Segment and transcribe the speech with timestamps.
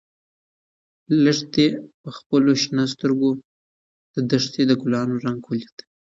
[1.23, 1.67] لښتې
[2.01, 3.45] په خپلو شنه سترګو کې
[4.15, 5.77] د دښتې د ګلانو رنګ ولید.